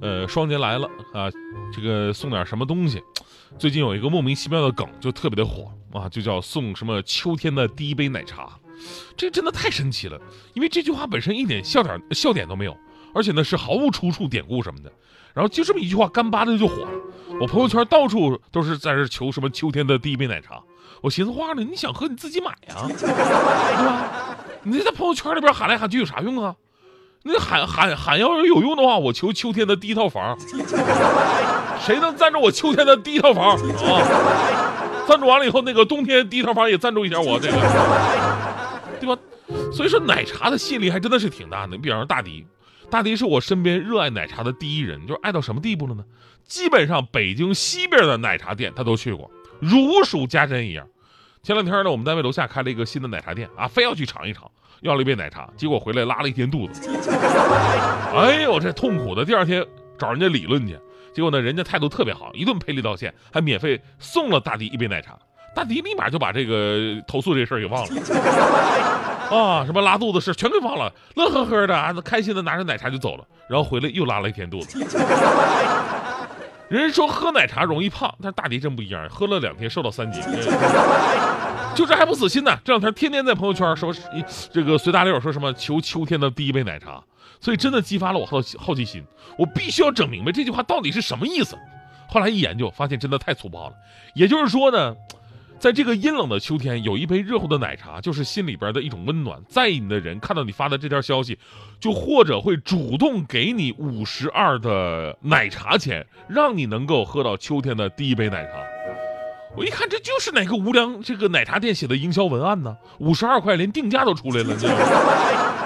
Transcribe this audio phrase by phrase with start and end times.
[0.00, 1.28] 呃，双节来了啊，
[1.72, 3.02] 这个送点什么东西？
[3.58, 8.50] 最近有一个莫名其妙的梗，就特别的火啊，就叫送什么秋天的第一杯奶茶，
[9.16, 10.20] 这真的太神奇了。
[10.54, 12.76] 因为这句话本身一点笑点笑点都没有，
[13.14, 14.92] 而且呢是毫无出处、典故什么的。
[15.34, 16.90] 然后就这么一句话，干巴的就火了。
[17.40, 20.62] 我朋友圈到处都是在这求什么秋天的第一杯奶茶。
[21.00, 24.36] 我寻思话呢，你想喝你自己买呀，对吧？
[24.64, 26.54] 你在朋友圈里边喊来喊去有啥用啊？
[27.24, 30.38] 那喊喊喊要是有用的话，我求秋天的第一套房。
[31.80, 33.56] 谁能赞助我秋天的第一套房啊？
[35.06, 37.56] 赞助完了以后，那个冬天第一套房也赞助一下我这个，
[39.00, 39.16] 对吧？
[39.72, 41.68] 所以说奶茶的吸引力还真的是挺大的。
[41.68, 42.46] 你比方说大迪，
[42.90, 46.04] 大迪是我身边热爱奶茶的第一人，就是爱到什么地步了呢？
[46.46, 49.30] 基本上北京西边的奶茶店他都去过，
[49.60, 50.86] 如数家珍一样。
[51.42, 56.90] 前两天呢，我们单位楼下开了一个新的奶茶店啊，非要去尝一尝，要了一杯奶茶，结果回来拉了一天肚子。
[58.14, 59.24] 哎呦，这痛苦的！
[59.24, 59.64] 第二天
[59.98, 60.78] 找人家理论去。
[61.14, 65.18] 结果呢，人家态度特别好，一顿赔礼道歉，还免费送了大迪一杯奶茶。
[65.54, 73.24] 大迪立马就把这个投诉这事儿给忘了，啊，什么拉肚子事全给忘了，乐呵呵的啊，开心的拿着奶茶就走了。
[73.48, 74.78] 然后回来又拉了一天肚子。
[76.68, 80.22] 人说喝奶茶容易胖，但是大迪真不一样，喝了两天瘦到三斤。
[81.78, 83.94] 就这还不死心呢，这两天天天在朋友圈说
[84.50, 87.00] 这个随大溜说什么求秋天的第一杯奶茶。
[87.38, 89.00] 所以真的激发了我好好奇心，
[89.38, 91.56] 我必须要整明白这句话到底是什么意思。
[92.08, 93.74] 后来一研究，发现真的太粗暴了。
[94.12, 94.96] 也就是说呢，
[95.60, 99.40] 在这个阴冷的秋天，有一杯热乎的奶茶，就是心里边的一种温暖。
[99.48, 101.38] 在意你的人看到你发的这条消息，
[101.78, 108.77] 就或者会主动给你五十二的奶茶钱，让你能够喝到秋天的第一杯奶茶。
[109.56, 112.76] 我一看，这就是哪个无良这个奶茶店写的营销文案呢？
[112.98, 114.54] 五十二块，连定价都出来了，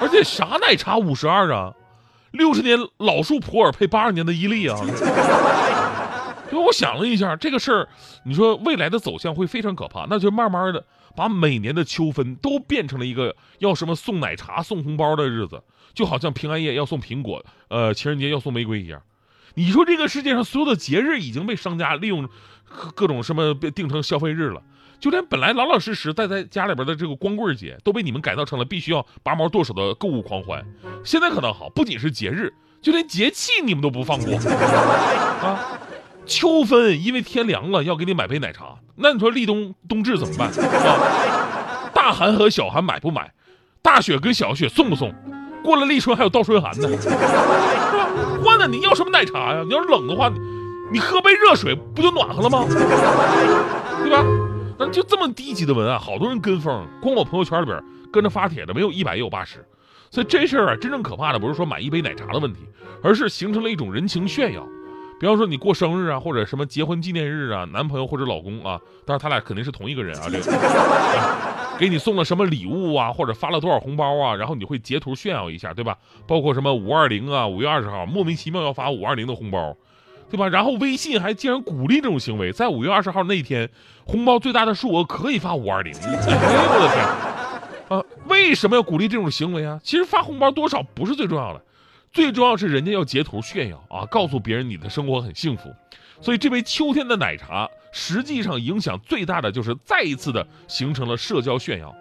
[0.00, 1.74] 而且啥奶茶五十二啊？
[2.30, 4.76] 六十年老树普洱配八十年的伊利啊！
[6.50, 7.88] 因为我想了一下，这个事儿，
[8.24, 15.62] 你说未来的走向会非常可怕，那就慢慢的把每年的秋分都变成了一个要什么送奶茶、送红包的日子，
[15.92, 19.02] 就好像平安夜要送苹果，呃，情人节要送玫瑰一样。
[19.56, 22.28] 你说这个世界上所有的节日已经被商家利用
[22.94, 24.60] 各种什么被定成消费日了。
[25.00, 30.64] 就连本来老老实实待在家里边的这个光棍节，都被你们改造成了必须要拔毛剁手的购物狂欢。
[31.04, 35.78] 现在可倒好，不仅是节日，就连节气你们都不放过啊！
[36.24, 38.76] 秋分，因为天凉了，要给你买杯奶茶。
[38.96, 41.90] 那你说立冬冬至怎么办啊？
[41.92, 43.30] 大寒和小寒买不买？
[43.82, 45.14] 大雪跟小雪送不送？
[45.62, 47.16] 过了立春还有倒春寒呢，是吧？
[48.42, 49.62] 换了你要什么奶茶呀？
[49.66, 50.32] 你要是冷的话，
[50.92, 52.64] 你喝杯热水不就暖和了吗？
[52.68, 54.24] 对吧？
[54.78, 59.64] 那就这么低级的文案，好多人跟风，光我朋友圈里边跟着发帖的，没有一百也有八十。
[60.10, 62.60] 所以这事儿啊，真正可怕的不是说买一杯奶茶的问题，
[63.02, 64.66] 而是形成了一种人情炫耀。
[65.18, 70.58] 比方说你过生日啊，或者什么结婚纪念日啊，男朋友或者老公啊，当然他俩肯定是同一个人啊，这个
[71.78, 75.96] 给你送了什么礼物啊，或者发了多少红包啊，然后你会截图炫耀一下，对吧？
[76.26, 79.76] 包括什么五二零啊，五月二十号莫名其妙要发五二零的红包。
[80.30, 80.48] 对吧？
[80.48, 83.68] 然后微信还竟然鼓励这种行为，在五月二十号那天，
[84.04, 85.94] 红包最大的数额可以发五二零。
[85.96, 87.98] 哎呦我的天！
[87.98, 89.78] 啊，为什么要鼓励这种行为啊？
[89.84, 91.62] 其实发红包多少不是最重要的，
[92.12, 95.72] 最重要是人家要截图炫耀啊，告诉别人你的生活很幸福。
[96.20, 101.94] 所以这杯秋天的奶茶，实际上影响最大的就是再一次的形成了社交炫耀。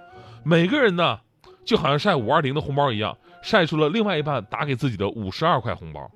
[0.44, 1.20] 每个人呢，
[1.66, 6.10] 就好像晒五二零的红包一样，晒出了另外一半打给自己的五十二块红包。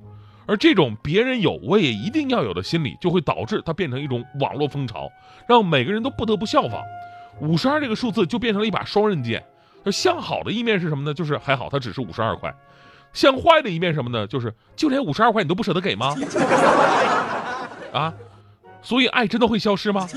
[0.48, 5.10] 而这种别人有我也一定要有的心理，就会导致它变成一种网络风潮，
[5.48, 6.82] 让每个人都不得不效仿。
[7.42, 9.44] 五十二这个数字就变成了一把双刃剑。
[9.92, 11.14] 向好的一面是什么呢？
[11.14, 12.54] 就是还好它只是五十二块。
[13.14, 14.26] 向坏的一面什么呢？
[14.28, 16.16] 就是就连五十二块你都不舍得给吗？
[17.94, 18.14] 啊，
[18.82, 20.08] 所以爱真的会消失吗？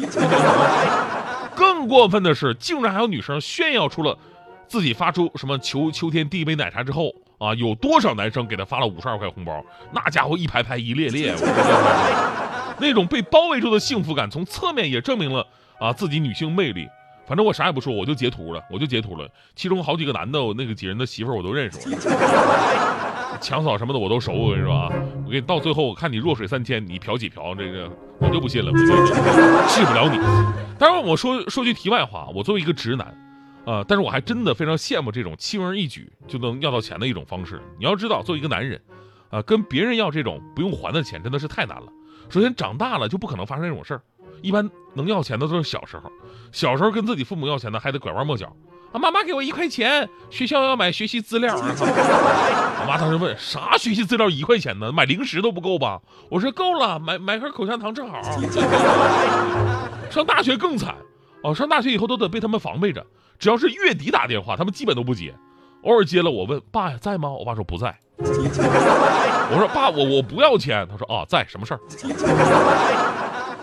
[1.54, 4.16] 更过分的是，竟然还有女生炫耀出了
[4.66, 7.12] 自己发出什么求秋天第一杯奶茶之后。
[7.40, 9.64] 啊，有多少男生给他发了五十二块红包？
[9.92, 15.46] 那家伙一排排一列列，我 那种被包围住的幸福感，从侧面也证明了
[15.78, 16.86] 啊自己女性魅力。
[17.26, 19.26] 反正我啥也不说，我就截图了，我就截图了。
[19.56, 21.78] 其中好几个男的，那个几人的媳妇儿我都认识。
[23.40, 24.90] 强嫂什么的我都熟，我跟你说啊，
[25.24, 28.76] 我给你到最后我看你弱水三千，你嫖几嫖，这个我就不信了，我
[29.70, 30.18] 治不了你。
[30.78, 33.06] 当然我说说句题外话，我作为一个直男，
[33.64, 37.60] 啊，但是我还真的非常羡慕这种轻而易举就能要到钱的一种方式。
[37.78, 38.80] 你要知道，作为一个男人，
[39.30, 41.86] 啊，跟别人要这种不用还的钱真的是太难了。
[42.28, 44.02] 首先长大了就不可能发生这种事儿，
[44.40, 46.10] 一般能要钱的都是小时候，
[46.52, 48.54] 小时候跟自己父母要钱的还得拐弯抹角。
[48.92, 51.54] 啊，妈妈给我一块钱，学校要买学习资料。
[51.60, 54.90] 我妈当时问啥学习资料一块钱呢？
[54.90, 56.00] 买零食都不够吧？
[56.28, 58.20] 我说够了，买买盒口香糖正好。
[60.10, 60.96] 上大学更惨，
[61.44, 63.06] 哦，上大学以后都得被他们防备着，
[63.40, 65.34] 只要是月底打电话，他们基本都不接，
[65.82, 67.30] 偶尔接了，我问爸呀在吗？
[67.30, 67.98] 我爸说不在。
[68.18, 70.86] 我说爸，我我不要钱。
[70.90, 71.80] 他说啊在，什么事儿？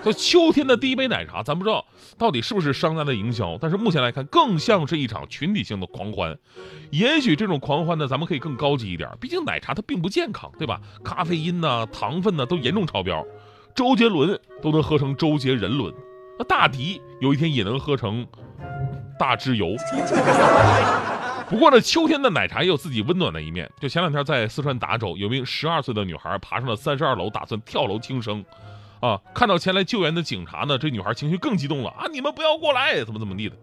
[0.03, 1.85] 这秋天的第一杯奶茶，咱不知道
[2.17, 6.35] 到底是不是商家的营销，但是目前来看，更像是一场群体性的狂欢。
[6.89, 10.81] 也许这种狂欢呢，咱们可以更高级一点，毕竟奶茶它并不健康，对吧？
[11.03, 13.23] 咖啡因呐、糖分呢都严重超标。
[13.75, 15.93] 周杰伦都能喝成周杰人伦，
[16.39, 18.25] 那大迪有一天也能喝成
[19.17, 19.75] 大支油。
[21.49, 23.69] 不过呢，秋天的奶茶也有自己温暖的一面。
[23.79, 28.43] 就前两天在四川达州，有名十二岁的女孩爬上了三十二楼，打算跳楼轻生。
[28.99, 29.21] 啊！
[29.31, 32.07] 看到前来救援的警察呢，这女孩情绪更激动了啊！
[32.11, 33.55] 你们不要过来，怎么怎么地的，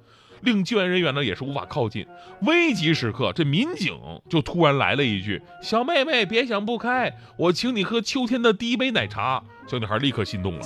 [0.42, 2.06] 令救援人员呢也是无法靠近。
[2.42, 3.98] 危急时刻，这民警
[4.30, 10.64] 就突然来了一句：“小妹妹，别想不开，我请你喝秋天的第一杯奶茶。”小女孩立刻心动了。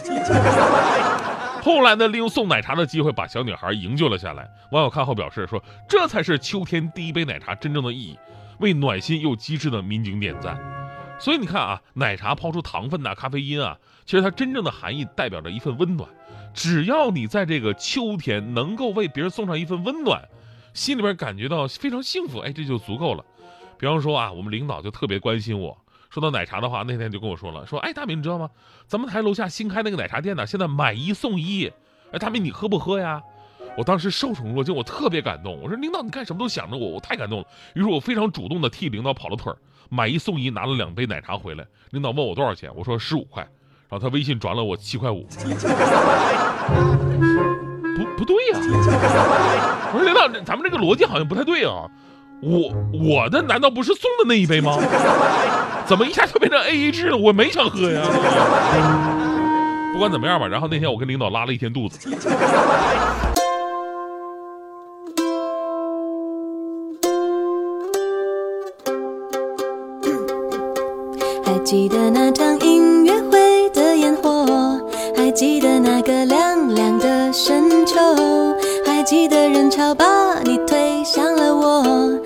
[1.69, 4.49] 后来呢，利用送奶茶的机会把小女孩营救了下来。
[4.73, 8.19] 网友看后表示说：“这才是秋天第一杯奶茶真正的意义。”
[8.59, 10.59] 为暖心又机智的民警点赞。
[11.20, 13.76] 所以你看啊，奶茶抛出糖分呐、咖啡因啊，
[14.06, 16.09] 其实它真正的含义代表着一份温暖。
[16.55, 20.26] 只要你在这个秋天能够为别人送上一份温暖，
[20.73, 23.23] 心里边感觉到非常幸福，哎，这就足够了。
[23.79, 25.76] 比方说啊，我们领导就特别关心我。
[26.10, 28.49] 说到奶茶的话，那天就跟我说了，说哎，大明你知道吗？
[28.87, 31.70] 咱们台楼下新开那个奶茶店呢，现在买一送一。
[32.12, 33.22] 哎，大明你喝不喝呀？
[33.76, 35.60] 我当时受宠若惊，我特别感动。
[35.60, 37.46] 我说领导，你干什么都想着我，我太感动了。
[37.75, 39.58] 于是我非常主动的替领导跑了腿儿。
[39.90, 41.66] 买一送一，拿了两杯奶茶回来。
[41.90, 43.43] 领导问我多少钱，我说十五块，
[43.88, 45.26] 然后他微信转了我七块五。
[47.96, 48.58] 不不对呀！
[49.93, 51.87] 我说领导，咱们这个逻辑好像不太对啊。
[52.40, 54.79] 我我的难道不是送的那一杯吗？
[55.87, 57.17] 怎么一下就变成 A A 制了？
[57.17, 58.02] 我没想喝呀。
[59.93, 62.08] 不管怎么样吧，然后那天我跟领导拉了一天肚子。
[71.44, 74.81] 还记得那场音乐会的烟火，
[75.17, 77.96] 还记得那个凉凉的深秋，
[78.87, 80.05] 还记得人潮把
[80.44, 82.20] 你推向了我，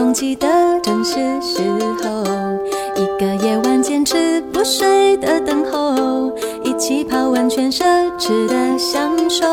[0.00, 0.48] 冬季的
[0.82, 1.12] 正是
[1.42, 1.60] 时
[2.02, 2.24] 候，
[2.96, 6.32] 一个夜晚坚持不睡的等候，
[6.64, 7.84] 一起泡温泉奢
[8.18, 9.44] 侈的享受，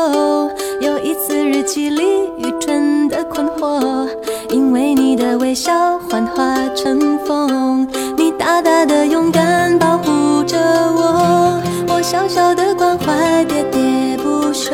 [0.80, 2.02] 有一次日记里
[2.38, 4.08] 愚蠢的困惑，
[4.48, 7.86] 因为你的微笑幻化成风。
[8.16, 14.70] 你大大的勇敢保护着我，我小小的关怀喋喋不休。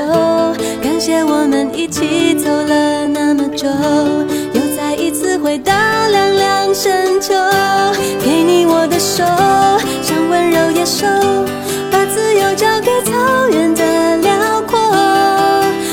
[0.81, 3.69] 感谢我们一起走了那么久，
[5.44, 5.75] 回到
[6.08, 7.35] 凉凉深秋。
[8.25, 9.23] 给你我的手，
[10.02, 11.06] 像温柔野兽，
[11.93, 14.78] 把自由交给草原的辽阔。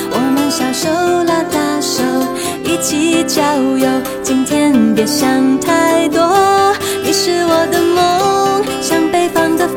[0.10, 0.88] 我们小手
[1.26, 2.02] 拉大手，
[2.64, 3.90] 一起郊游。
[4.24, 6.74] 今天别想太多。
[7.04, 9.68] 你是我的梦，像北方的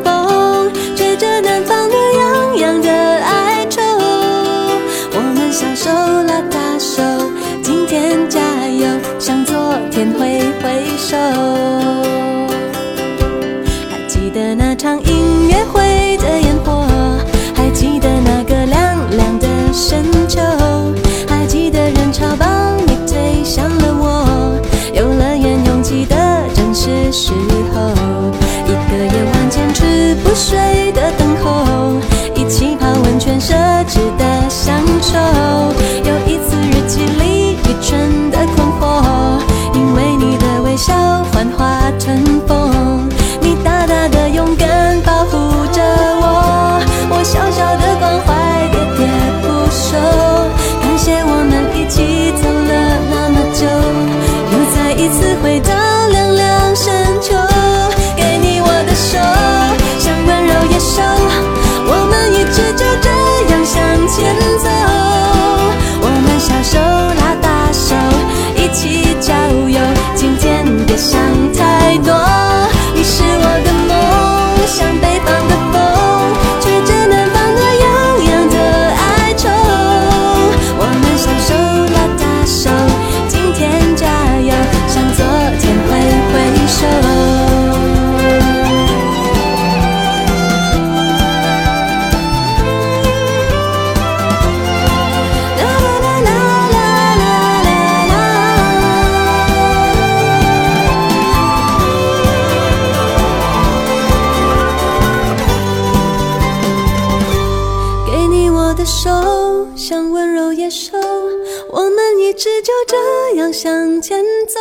[112.35, 114.59] 一直就这样向前走。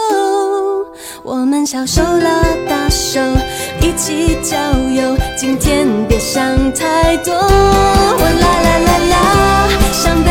[1.24, 3.20] 我们小手拉大手，
[3.82, 4.56] 一起郊
[4.94, 5.18] 游。
[5.36, 7.34] 今天别想太多。
[7.34, 7.40] 啦
[8.30, 10.24] 啦啦啦，想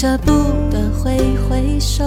[0.00, 0.30] 舍不
[0.70, 2.04] 得挥挥手。